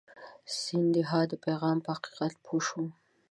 [0.61, 2.81] سیندهیا د پیغام په حقیقت پوه شو.